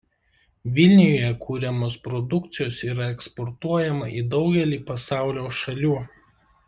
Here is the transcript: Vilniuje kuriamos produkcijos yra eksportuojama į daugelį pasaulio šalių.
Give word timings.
Vilniuje 0.77 1.27
kuriamos 1.43 1.97
produkcijos 2.07 2.79
yra 2.87 3.11
eksportuojama 3.17 4.09
į 4.23 4.25
daugelį 4.33 4.81
pasaulio 4.89 5.45
šalių. 5.61 5.95